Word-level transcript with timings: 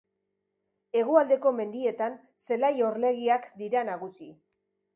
Hegoaldeko 1.01 1.51
mendietan 1.59 2.17
zelai 2.47 2.73
orlegiak 2.89 3.49
dira 3.63 3.87
nagusi. 3.95 4.35